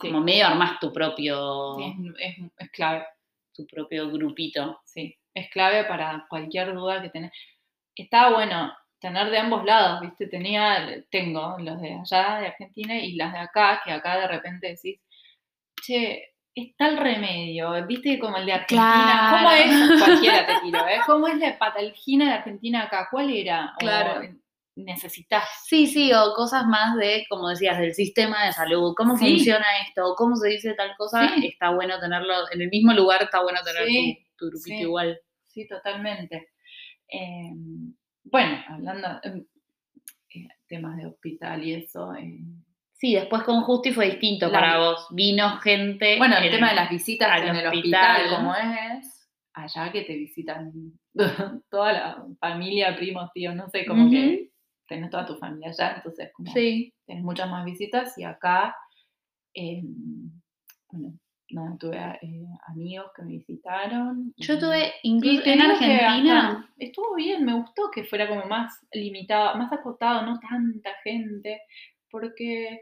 [0.00, 0.08] Sí.
[0.08, 3.04] como medio armás tu propio, es, es- es clave.
[3.54, 4.80] tu propio grupito.
[4.84, 7.32] Sí, es clave para cualquier duda que tenés.
[7.94, 8.70] Está bueno
[9.00, 10.26] tener de ambos lados, ¿viste?
[10.28, 14.66] Tenía, tengo los de allá, de Argentina, y las de acá, que acá de repente
[14.68, 15.00] decís,
[15.82, 18.18] che, está el remedio, ¿viste?
[18.18, 19.28] Como el de Argentina.
[19.30, 19.62] ¿Cómo Claro.
[19.62, 20.02] es?
[20.30, 20.98] Cualquiera te tiro, ¿eh?
[21.06, 23.08] ¿Cómo es la patalgina de Argentina acá?
[23.10, 23.72] ¿Cuál era?
[23.74, 24.22] O, Claro.
[24.74, 25.44] necesitas.
[25.64, 29.30] Sí, sí, o cosas más de, como decías, del sistema de salud, cómo Sí.
[29.36, 31.46] funciona esto, cómo se dice tal cosa, Sí.
[31.46, 35.20] está bueno tenerlo en el mismo lugar, está bueno tener Sí, tu, tu grupito igual.
[35.44, 36.48] Sí, totalmente.
[37.08, 37.50] Eh,
[38.24, 39.46] bueno, hablando de
[40.68, 42.12] temas de hospital y eso.
[42.14, 42.40] eh,
[43.06, 45.06] Sí, después con Justi fue distinto La- para vos.
[45.12, 46.18] Vino gente.
[46.18, 48.22] Bueno, el tema de las visitas en el hospital.
[48.34, 50.72] como es, allá que te visitan
[51.70, 54.50] toda la familia, primos, tíos, no sé, como que
[54.88, 56.92] tenés toda tu familia allá, entonces como Sí.
[57.06, 58.74] tenés muchas más visitas y acá,
[59.54, 59.82] eh,
[60.90, 64.34] bueno, tuve eh, amigos que me visitaron.
[64.36, 69.56] Yo tuve, incluso en que Argentina, estuvo bien, me gustó que fuera como más limitado,
[69.58, 71.60] más acotado, no tanta gente,
[72.10, 72.80] porque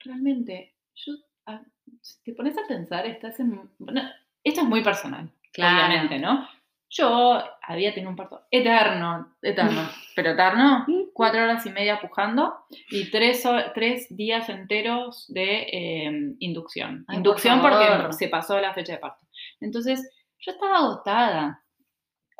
[0.00, 1.12] realmente, yo,
[1.46, 1.62] ah,
[2.00, 3.70] si te pones a pensar, estás en...
[3.78, 4.02] bueno,
[4.44, 5.76] esto es muy personal, Claro.
[5.86, 6.48] obviamente, ¿no?
[6.92, 13.10] Yo había tenido un parto eterno, eterno, pero eterno, cuatro horas y media pujando y
[13.12, 17.04] tres, tres días enteros de eh, inducción.
[17.06, 19.24] Ay, inducción porque se pasó la fecha de parto.
[19.60, 20.10] Entonces,
[20.40, 21.62] yo estaba agotada.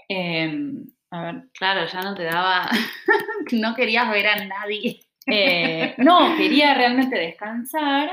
[0.09, 2.69] Em, a ver, claro, ya no te daba,
[3.53, 5.01] no querías ver a nadie.
[5.33, 8.11] Eh, no, quería realmente descansar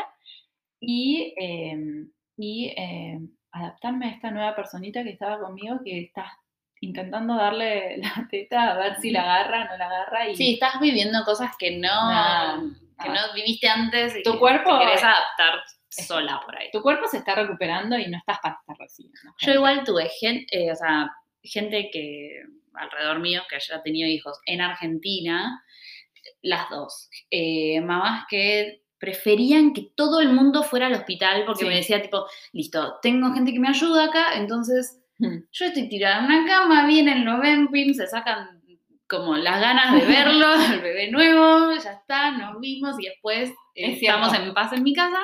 [0.79, 6.31] y, em, y em, adaptarme a esta nueva personita que estaba conmigo que está
[6.81, 10.79] intentando darle la teta a ver si la agarra, no la agarra y Sí, estás
[10.79, 12.61] viviendo cosas que no, Nada,
[13.01, 13.27] que nada.
[13.27, 16.69] no viviste antes y Tu que cuerpo te querés adaptar sola por ahí.
[16.71, 19.33] tu cuerpo se está recuperando y no estás para estar recibiendo.
[19.39, 21.09] Yo igual tuve gente, o sea,
[21.41, 22.43] gente que
[22.75, 25.63] alrededor mío que haya tenido hijos en Argentina,
[26.41, 27.09] las dos.
[27.31, 31.67] Eh, mamás que preferían que todo el mundo fuera al hospital porque Sí.
[31.69, 35.37] me decía tipo, listo, tengo gente que me ayuda acá, entonces Mm.
[35.51, 38.61] yo estoy tirada en una cama, vienen, lo ven, pim, se sacan
[39.07, 40.47] como las ganas de verlo,
[40.79, 44.25] el bebé nuevo, ya está, nos vimos y después eh, Es cierto.
[44.25, 45.19] estamos en paz en mi casa.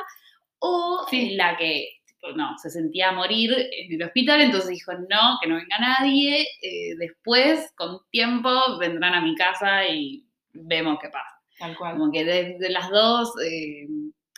[0.59, 1.31] O Sí.
[1.35, 1.89] la que
[2.35, 6.41] no, se sentía a morir en el hospital, entonces dijo, no, que no venga nadie,
[6.61, 11.29] eh, después, con tiempo, vendrán a mi casa y vemos qué pasa.
[11.59, 11.97] Tal cual.
[11.97, 13.87] Como que de, de las dos, eh,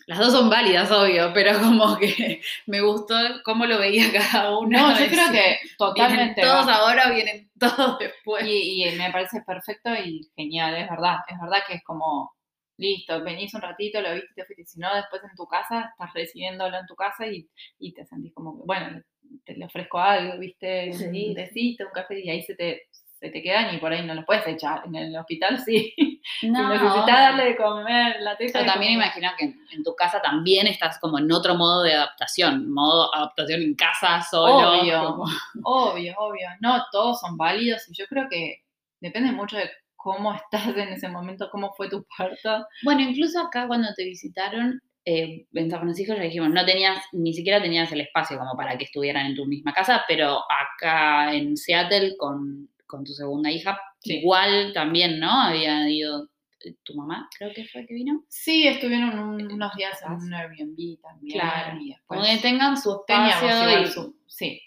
[0.08, 4.70] las dos son válidas, obvio, pero como que me gustó cómo lo veía cada uno.
[4.78, 6.42] No, yo creo que Vienen totalmente.
[6.42, 6.76] todos va.
[6.76, 8.46] ahora, vienen todos después.
[8.46, 11.18] Y, y me parece perfecto y genial, es verdad.
[11.28, 12.34] Es verdad que es como,
[12.78, 14.66] listo, venís un ratito, lo viste, te fuiste.
[14.66, 17.48] Si no, después en tu casa, estás recibiéndolo en tu casa y,
[17.80, 19.02] y te sentís como, bueno,
[19.46, 21.30] te le ofrezco algo, viste, Sí.
[21.30, 22.84] un tecito, un café, y ahí se te,
[23.26, 24.84] se te quedan y por ahí no los puedes echar.
[24.86, 25.94] En el hospital sí.
[26.42, 28.60] No, si necesitas darle de comer la teta.
[28.62, 31.84] Es también como- imagino que en, en tu casa también estás como en otro modo
[31.84, 34.80] de adaptación, modo adaptación en casa, solo.
[34.82, 35.06] Obvio.
[35.06, 35.26] como-
[35.64, 36.48] Obvio, obvio.
[36.62, 38.64] No, todos son válidos y yo creo que
[39.00, 42.66] depende mucho de cómo estás en ese momento, cómo fue tu parto.
[42.84, 47.34] Bueno, incluso acá cuando te visitaron eh, en San Francisco ya dijimos, no tenías, ni
[47.34, 51.56] siquiera tenías el espacio como para que estuvieran en tu misma casa, pero acá en
[51.56, 54.18] Seattle con, con tu segunda hija, Sí.
[54.20, 55.32] igual también, ¿no?
[55.32, 56.30] Había ido
[56.64, 58.24] eh, tu mamá, creo que fue que vino.
[58.28, 61.40] Sí, estuvieron un- unos días en un Airbnb también.
[61.40, 61.78] Claro.
[61.82, 64.62] Y Como después que tengan su espacio igual y su- sí,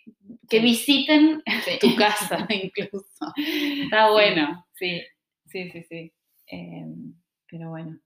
[0.48, 1.78] que sí, visiten sí.
[1.80, 3.32] tu casa incluso.
[3.36, 4.66] Está bueno.
[4.74, 5.00] Sí,
[5.46, 6.12] sí, sí, sí.
[6.46, 7.14] Em,
[7.50, 7.98] pero bueno,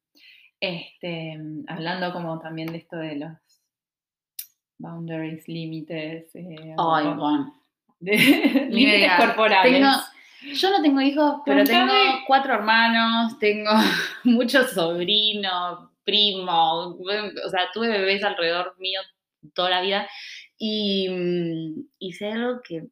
[0.60, 3.32] este, hablando como también de esto de los
[4.78, 7.61] boundaries, límites, eh, Ay, bueno.
[8.02, 9.72] De- límites corporales.
[9.72, 10.02] Tengo-
[10.54, 11.92] yo no tengo hijos, pero tengo
[12.26, 13.70] cuatro hermanos, tengo
[14.24, 19.00] muchos sobrinos, primos, o sea, tuve bebés alrededor mío
[19.54, 20.08] toda la vida
[20.58, 22.84] y mm, hice algo que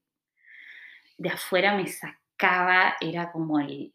[1.19, 3.93] de afuera me sacaba, era como el,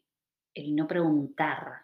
[0.54, 1.82] el no preguntar.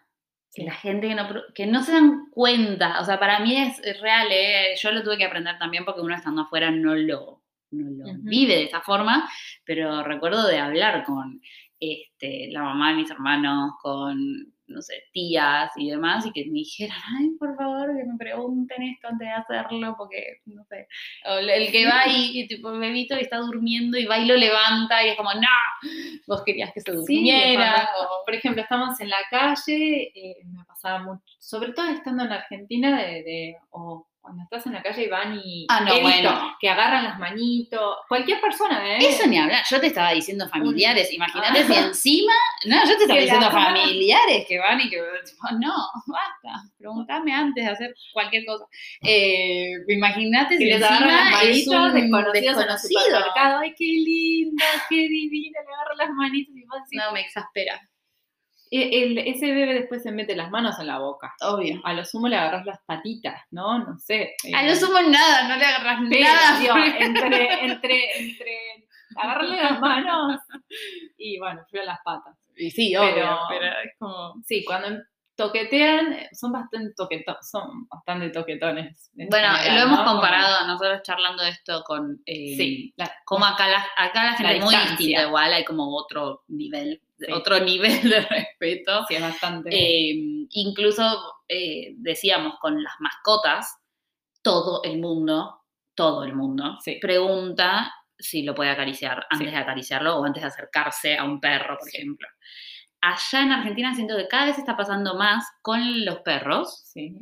[0.49, 0.63] Sí.
[0.63, 3.99] la gente que no, que no se dan cuenta, o sea, para mí es, es
[3.99, 4.75] real, ¿eh?
[4.79, 7.41] yo lo tuve que aprender también porque uno estando afuera no lo,
[7.73, 9.29] no lo vive de esa forma,
[9.65, 11.41] pero recuerdo de hablar con
[11.79, 14.17] este, la mamá de mis hermanos, con,
[14.67, 18.81] no sé, tías y demás, y que me dijeran, ay, por favor, que me pregunten
[18.83, 20.87] esto antes de hacerlo, porque, no sé,
[21.25, 24.37] o el- que va y, y tipo, bebito y está durmiendo y va y lo
[24.37, 25.91] levanta y es como, no,
[26.25, 31.03] vos querías que se durmiera, o- por ejemplo, estamos en la calle, eh, me pasaba
[31.03, 35.09] mucho, sobre todo estando en Argentina, de, de- o cuando estás en la calle y
[35.09, 36.55] van y Ah, no, he visto bueno.
[36.59, 38.99] que agarran las manitos, cualquier persona, ¿eh?
[39.01, 41.63] Eso ni hablar, yo te estaba diciendo familiares, imagínate Ah.
[41.67, 42.33] si encima,
[42.65, 45.73] no, yo te estaba diciendo familiares que van y que, tipo, no,
[46.07, 48.65] basta, preguntame antes de hacer cualquier cosa.
[49.01, 53.19] Eh, imagínate si les encima las es manitos un desconocidos en el desconocido.
[53.35, 57.81] Ay, qué linda, qué divina, le agarran las manitos y vos decís, No, me exaspera.
[58.75, 61.33] "E- el- ese bebé después se mete las manos en la boca.
[61.41, 61.79] Obvio.
[61.83, 63.77] A lo sumo le agarras las patitas, ¿no?
[63.79, 64.33] No sé.
[64.55, 66.59] A eh, lo sumo nada, no le agarras nada.
[66.99, 68.57] entre, entre, entre
[69.15, 70.39] agarrarle las manos
[71.17, 72.35] y bueno, fui a las patas.
[72.55, 74.35] Y sí, obvio, pero- pero, es como...
[74.45, 74.87] Sí, cuando
[75.35, 79.11] toquetean, son bastante toquetones, son bastante toquetones.
[79.17, 80.05] en Bueno, general, lo hemos ¿no?
[80.05, 82.21] Como- comparado nosotros charlando de esto con...
[82.25, 85.95] eh, Sí, la- Como acá la, acá la gente es muy distinta, igual hay como
[85.95, 87.31] otro nivel, Sí.
[87.31, 89.05] otro nivel de respeto.
[89.07, 89.69] sí, es bastante.
[89.71, 90.13] Eh,
[90.51, 91.03] incluso
[91.47, 93.77] eh, decíamos con las mascotas,
[94.41, 95.61] todo el mundo,
[95.95, 96.97] todo el mundo, Sí.
[97.01, 101.77] pregunta si lo puede acariciar antes de acariciarlo o antes de acercarse a un perro,
[101.77, 102.27] por ejemplo.
[103.01, 107.17] Allá en Argentina siento que cada vez está pasando más con los perros, sí.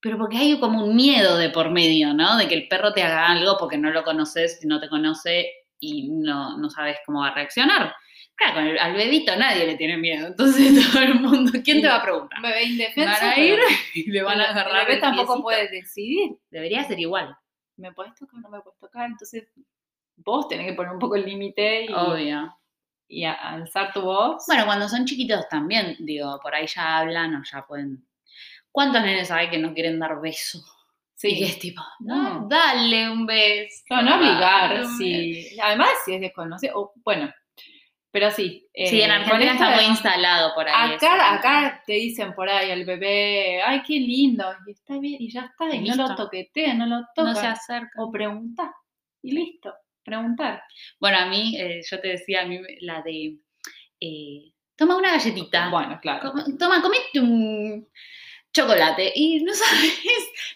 [0.00, 2.36] pero porque hay como un miedo de por medio, ¿no?
[2.36, 6.08] De que el perro te haga algo porque no lo conoces, no te conoce y
[6.10, 7.94] no, no sabes cómo va a reaccionar.
[8.36, 11.88] Claro, con el- al bebito nadie le tiene miedo, entonces todo el mundo, ¿quién te
[11.88, 12.38] va a preguntar?
[12.38, 13.12] Un bebé indefenso.
[13.20, 13.58] Van a ir
[13.94, 16.32] y le van a agarrar El bebé tampoco puede decidir.
[16.50, 17.36] Debería ser igual,
[17.76, 19.06] ¿Me puedes tocar o no me puedes tocar?
[19.10, 19.48] Entonces,
[20.16, 22.56] vos tenés que poner un poco el límite y, obvio.
[23.08, 24.44] y alzar tu voz.
[24.46, 28.06] Bueno, cuando son chiquitos también, digo, por ahí ya hablan o ya pueden...
[28.70, 30.60] ¿Cuántos nenes hay que no quieren dar beso?
[31.22, 32.48] Y que es tipo, no, No.
[32.48, 33.82] dale un beso.
[33.90, 35.56] No, no obligar, sí.
[35.62, 37.32] Además, si es desconocido, o, bueno,
[38.14, 38.64] pero sí.
[38.72, 40.94] Sí, en eh, Argentina está muy instalado por ahí.
[40.94, 41.04] eso.
[41.04, 45.32] Acá, acá te dicen por ahí al bebé, ay, qué lindo, y está bien, y
[45.32, 46.22] ya está, y no lo Listo.
[46.22, 47.34] toquetean, no lo no tocan.
[47.34, 48.00] se acerca.
[48.00, 48.70] o preguntar,
[49.20, 49.74] y listo,
[50.04, 50.62] preguntar.
[51.00, 53.36] Bueno, a mí, eh, yo te decía, a mí la de,
[53.98, 56.32] eh, toma una galletita, Bueno, claro.
[56.56, 57.88] Toma, comete un
[58.54, 59.92] chocolate y no sabes,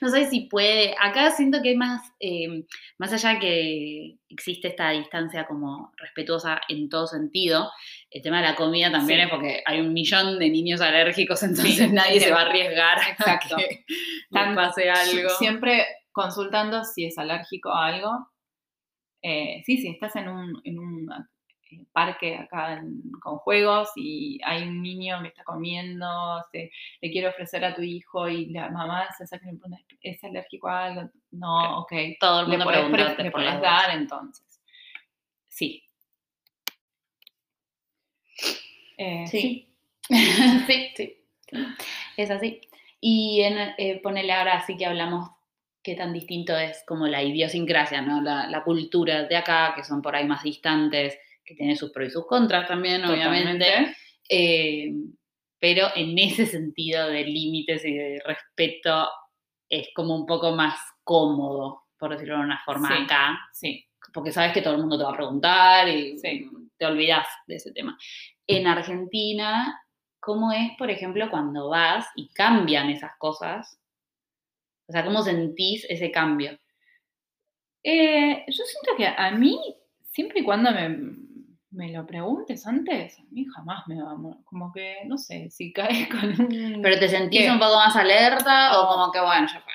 [0.00, 0.94] no sabes si puede.
[1.00, 2.64] Acá siento que hay más, eh,
[2.98, 7.70] más allá que existe esta distancia como respetuosa en todo sentido,
[8.10, 9.24] el tema de la comida también Sí.
[9.24, 11.42] es porque hay un millón de niños alérgicos,
[11.82, 12.26] entonces nadie sí.
[12.26, 13.56] se va a arriesgar Exacto.
[13.56, 13.84] a que
[14.30, 15.28] Tan- pase algo.
[15.38, 18.28] Siempre consultando si es alérgico a algo.
[19.22, 21.08] Eh, sí, si estás en un, en un
[21.92, 26.06] parque acá en- con juegos y hay un niño que está comiendo,
[26.52, 29.84] se- le quiere ofrecer a tu hijo y la mamá se saca y le pregunta,
[30.02, 31.10] ¿es alérgico a algo?
[31.32, 31.92] No, ok.
[32.20, 34.60] Todo el Le mundo podés, pre- pregunta le podés dar entonces.
[35.48, 35.84] Sí.
[38.96, 39.74] Eh, Sí.
[40.08, 41.24] sí, sí, sí.
[42.16, 42.60] Es así.
[43.00, 45.30] Y en, eh, ponele ahora sí que hablamos
[45.82, 48.20] qué tan distinto es como la idiosincrasia, ¿no?
[48.20, 52.08] La, la cultura de acá, que son por ahí más distantes, que tiene sus pros
[52.08, 53.96] y sus contras también, obviamente.
[54.28, 54.92] Eh,
[55.58, 59.08] pero en ese sentido de límites y de respeto
[59.68, 63.02] es como un poco más cómodo, por decirlo de una forma Sí.
[63.04, 66.48] acá, Sí, porque sabes que todo el mundo te va a preguntar y Sí.
[66.76, 67.98] te olvidas de ese tema.
[68.46, 69.78] En Argentina,
[70.20, 73.78] ¿cómo es, por ejemplo, cuando vas y cambian esas cosas?
[74.86, 76.58] O sea, ¿cómo sentís ese cambio?
[77.82, 79.58] Eh, yo siento que a mí,
[80.12, 80.88] siempre y cuando me,
[81.70, 84.16] me lo preguntes antes, a mí jamás me va a...
[84.16, 86.82] mo- Como que, no sé, si caes con un...
[86.82, 87.50] ¿Pero te sentís ¿Qué?
[87.50, 88.88] un poco más alerta o Oh.
[88.88, 89.72] como que, bueno, ya fue?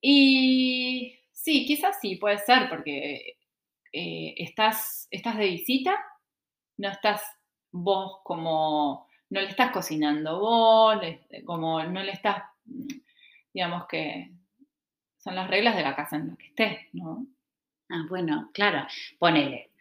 [0.00, 3.36] Y sí, quizás sí, puede ser, porque
[3.92, 5.94] eh, estás, estás de visita,
[6.78, 7.22] no estás
[7.72, 10.98] vos como, no le estás cocinando vos,
[11.46, 12.44] como no le estás,
[13.52, 14.30] digamos que
[15.18, 17.26] son las reglas de la casa en la que estés, ¿no?
[17.90, 18.86] Ah, bueno, claro.
[19.20, 19.71] Ponele.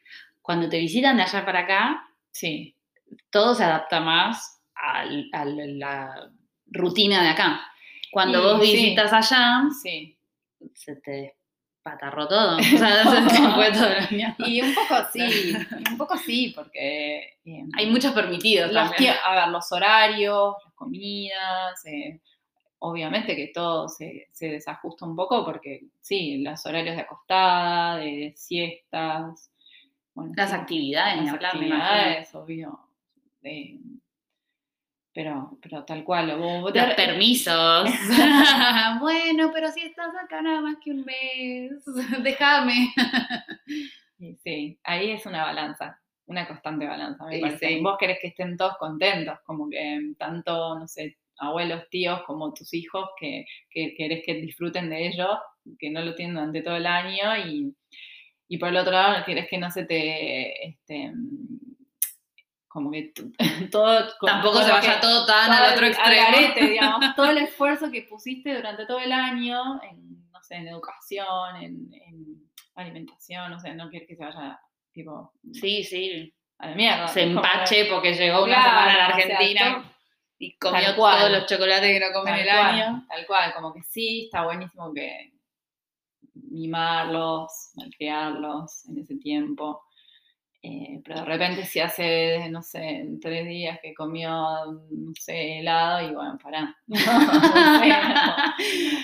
[0.52, 2.76] Cuando te visitan de allá para acá, Sí,
[3.30, 6.32] todo se adapta más a la
[6.68, 7.62] rutina de acá.
[8.12, 8.72] Cuando Y vos sí.
[8.74, 10.18] visitas allá, sí.
[10.74, 11.36] se te
[11.84, 12.58] patarró todo.
[12.60, 14.36] O sea, se te fue todo el año.
[14.40, 15.54] Y un poco sí,
[15.92, 17.38] un poco sí, porque...
[17.46, 19.16] eh, Hay muchos permitidos los también.
[19.26, 22.22] a ver, los horarios, las comidas, eh,
[22.80, 28.34] obviamente que todo se, se desajusta un poco porque sí, los horarios de acostada, de
[28.36, 29.51] siestas,
[30.14, 32.80] bueno, Las sí, actividades, las hablar, obvio.
[33.44, 33.80] eh,
[35.14, 37.90] pero, pero tal cual, vos- vos te- Los permisos.
[39.02, 41.84] bueno, pero si estás acá nada más que un mes,
[42.24, 42.94] déjame.
[44.44, 47.68] Sí, ahí es una balanza, una constante balanza, me Sí, parece.
[47.68, 47.80] sí.
[47.82, 52.74] Vos querés que estén todos contentos, como que tanto, no sé, abuelos, tíos, como tus
[52.74, 55.38] hijos, que, que querés que disfruten de ellos,
[55.80, 57.76] que no lo tienen durante todo el año, y,
[58.54, 61.14] y por el otro lado querés que no se te, este,
[62.68, 63.14] como que
[63.72, 64.08] todo...
[64.22, 66.32] Tampoco se vaya todo tan al otro extremo.
[66.32, 70.68] garete, digamos, todo el esfuerzo que pusiste durante todo el año en, no sé, en
[70.68, 74.60] educación, en, en alimentación, o sea, no quieres que se vaya,
[74.94, 76.34] tipo, Sí, sí.
[76.60, 77.08] a la mierda.
[77.08, 79.92] Se como empache que- porque llegó una Claro, semana a la o sea, Argentina todo-
[80.40, 81.18] y comió cual.
[81.20, 83.06] todos los chocolates que no come en tal el cual, año.
[83.08, 85.32] Tal cual, como que sí, está buenísimo que
[86.34, 89.84] mimarlos, malcriarlos en ese tiempo.
[90.64, 96.08] Eh, pero de repente si hace, no sé, tres días que comió, no sé, helado
[96.08, 96.76] y bueno, pará.
[96.88, 96.98] No,
[97.80, 99.02] sé, no.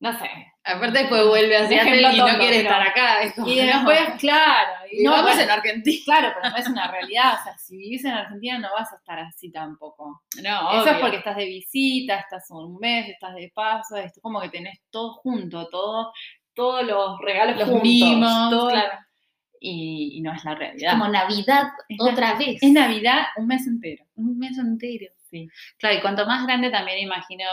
[0.00, 0.30] No sé.
[0.62, 3.22] Aparte después vuelve a Seattle y no quiere estar acá.
[3.22, 4.70] es como, Y después, claro.
[4.90, 6.02] y no, vamos bueno, en Argentina.
[6.04, 7.34] Claro, pero no es una realidad.
[7.40, 10.22] O sea, si vivís en Argentina no vas a estar así tampoco.
[10.42, 14.40] No, Eso es porque estás de visita, estás un mes, estás de paso, es como
[14.40, 16.12] que tenés todo junto, todo,
[16.58, 18.98] todos los regalos los juntos, mimos, todo- claro.
[19.60, 20.92] y, y no es la realidad.
[20.92, 22.62] Como Navidad Es otra vez.
[22.62, 24.04] Es Navidad un mes entero.
[24.16, 25.06] un mes entero.
[25.30, 25.48] Sí.
[25.78, 27.44] Claro, y cuanto más grande también imagino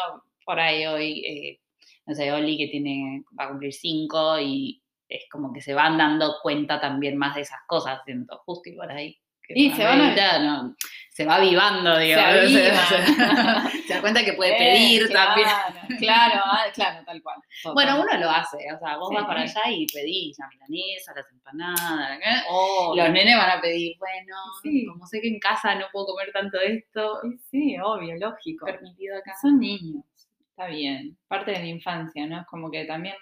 [0.46, 1.60] por ahí hoy, eh,
[2.06, 5.98] no sé, Oli que tiene, va a cumplir cinco y es como que se van
[5.98, 9.18] dando cuenta también más de esas cosas, siento, justo y por ahí.
[9.50, 10.76] Y se van a- no,
[11.10, 12.36] se va avivando, digamos.
[12.42, 12.86] aviva.
[12.88, 15.48] Se, se da cuenta que puede Eh, pedir también.
[15.48, 17.38] claro, Claro, ah, claro, tal cual.
[17.74, 19.16] Bueno, uno lo hace, o sea, vos Sí.
[19.16, 22.44] vas para allá y pedís la milanesa, las empanadas.
[22.50, 23.04] Obvio.
[23.04, 24.86] los nenes van a pedir, bueno, Sí.
[24.88, 28.66] como sé que en casa no puedo comer tanto esto, Sí, sí, obvio, lógico.
[28.66, 29.34] permitido acá.
[29.42, 30.04] Son niños,
[30.50, 31.18] está bien.
[31.28, 32.42] Parte de la infancia, ¿no?
[32.42, 33.16] Es como que también,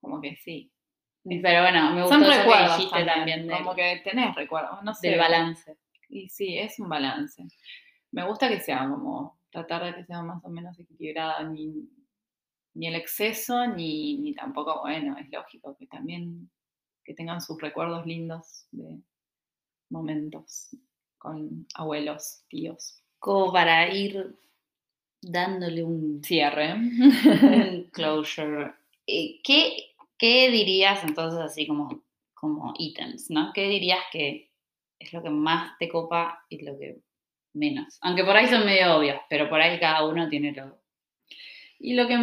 [0.00, 0.70] como que sí.
[1.24, 4.82] Pero bueno, me gustó Son eso que recuerdos dijiste también, del, como que tenés recuerdos,
[4.82, 5.10] no sé.
[5.10, 5.76] del balance.
[6.08, 7.42] Y sí, es un balance.
[8.12, 11.88] Me gusta que sea como, tratar de que sea más o menos equilibrada, ni,
[12.74, 16.50] ni el exceso, ni, ni tampoco, bueno, es lógico que también
[17.04, 18.98] que tengan sus recuerdos lindos de
[19.90, 20.76] momentos
[21.18, 23.02] con abuelos, tíos.
[23.18, 24.36] Como para ir
[25.22, 26.74] dándole un, Cierre.
[26.74, 28.74] un closure.
[29.06, 29.83] Eh, ¿Qué,
[30.18, 33.52] ¿Qué dirías entonces así como, como ítems, ¿no?
[33.52, 34.50] ¿Qué dirías que
[34.98, 37.00] es lo que más te copa y lo que
[37.52, 37.98] menos?
[38.00, 40.78] Aunque por ahí son medio obvias, pero por ahí cada uno tiene lo...
[41.78, 42.16] Y lo que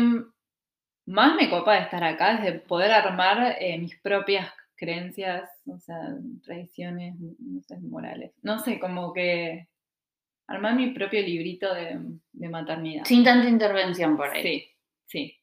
[1.06, 5.78] más me copa de estar acá es de poder armar eh, mis propias creencias, o
[5.78, 6.00] sea,
[6.44, 8.32] tradiciones, no sé, morales.
[8.42, 9.68] No sé, como que
[10.48, 13.06] armar mi propio librito de maternidad.
[13.06, 14.42] Sin tanta intervención por ahí.
[14.42, 14.68] sí,
[15.06, 15.41] sí,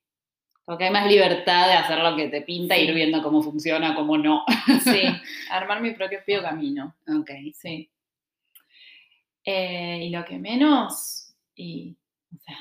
[0.68, 3.94] Porque hay más libertad de hacer lo que te pinta e ir viendo cómo funciona,
[3.94, 4.44] cómo no.
[4.84, 5.00] sí.
[5.50, 6.94] armar mi propio propio camino.
[7.06, 7.30] ok.
[7.54, 7.90] Sí.
[9.46, 11.96] Eh, y lo que menos, y,
[12.36, 12.58] o sea,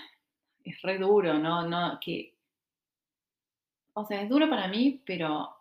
[0.64, 1.68] es re duro, ¿no?
[1.68, 2.34] no que,
[3.92, 5.54] o sea, es duro para mí, pero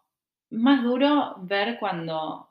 [0.50, 2.48] más duro ver cuando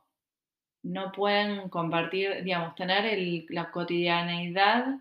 [0.83, 4.97] no pueden compartir, digamos, tener el- la cotidianeidad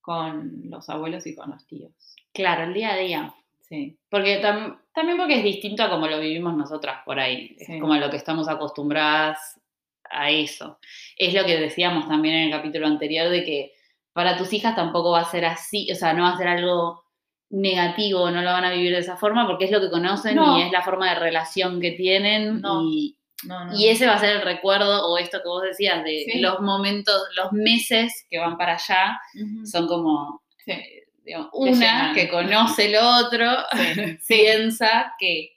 [0.00, 1.92] con los abuelos y con los tíos.
[2.32, 3.34] Claro, el día a día.
[3.68, 7.56] Sí, Porque tam- también porque es distinto a como lo vivimos nosotras por ahí.
[7.58, 7.74] Sí.
[7.74, 9.58] Es como a lo que estamos acostumbradas
[10.10, 10.78] a eso.
[11.16, 13.72] Es lo que decíamos también en el capítulo anterior de que
[14.12, 17.02] para tus hijas tampoco va a ser así, o sea, no va a ser algo
[17.50, 20.58] negativo, no lo van a vivir de esa forma porque es lo que conocen No.
[20.58, 22.82] y es la forma de relación que tienen No.
[22.82, 23.78] y, no, no.
[23.78, 26.40] y ese va a ser el recuerdo o esto que vos decías de Sí.
[26.40, 29.18] los momentos, los meses que van para allá
[29.64, 30.72] son como Sí,
[31.24, 35.54] digamos, una que conoce lo otro, sí, piensa que,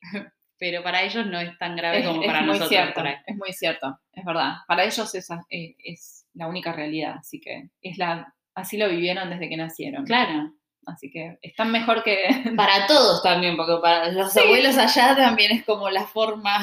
[0.57, 2.70] pero para ellos no es tan grave Es, como es para muy nosotros.
[2.70, 3.15] cierto, por ahí.
[3.26, 4.53] es muy cierto, es verdad.
[4.68, 9.30] Para ellos es, eh, es la única realidad, así que es la, así lo vivieron
[9.30, 10.05] desde que nacieron.
[10.05, 10.53] Claro,
[10.86, 12.18] Así que están mejor que...
[12.55, 14.39] para todos también, porque para los Sí.
[14.39, 16.59] abuelos allá también es como la forma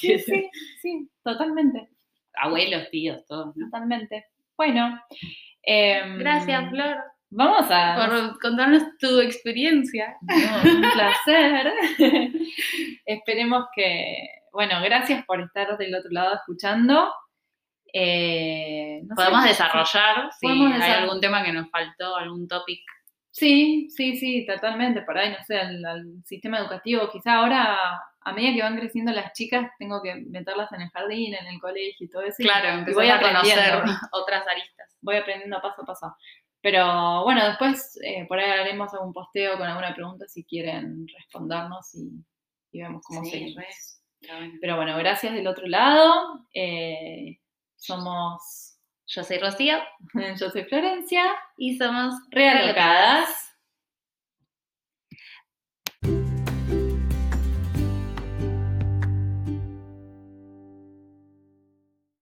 [0.00, 0.50] que Sí, sí,
[0.82, 1.88] sí, totalmente,
[2.34, 3.56] abuelos, tíos, todos.
[3.56, 3.66] ¿no?
[3.66, 4.26] totalmente.
[4.56, 5.00] Bueno.
[5.62, 6.96] em, Gracias, Flor,
[7.30, 7.96] Vamos a...
[7.96, 10.16] por contarnos tu experiencia.
[10.22, 11.72] No, un placer.
[13.06, 17.12] Esperemos que, bueno, gracias por estar del otro lado escuchando.
[17.92, 22.80] Eh, no Podemos sí, desarrollar si Podemos hay algún tema que nos faltó, algún topic.
[23.30, 25.02] Sí, sí, sí, totalmente.
[25.02, 27.08] Por ahí, no sé, al, al sistema educativo.
[27.10, 27.78] Quizá ahora,
[28.22, 31.60] a medida que van creciendo las chicas, tengo que meterlas en el jardín, en el
[31.60, 32.36] colegio y todo eso.
[32.38, 34.96] Claro, y voy a conocer otras aristas.
[35.00, 36.16] voy aprendiendo paso a paso.
[36.62, 41.94] Pero bueno, después eh, por ahí haremos algún posteo con alguna pregunta si quieren respondernos
[41.94, 42.10] y,
[42.72, 43.54] y vemos cómo Sí, seguimos.
[44.28, 44.52] bueno.
[44.60, 46.46] Pero bueno, gracias del otro lado.
[46.54, 47.38] Eh,
[47.76, 49.78] somos, Yo soy Rocío
[50.38, 51.24] yo soy Florencia,
[51.56, 53.49] y somos realocadas.